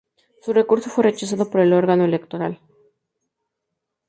[0.41, 2.59] Su recurso fue rechazado por el órgano electoral.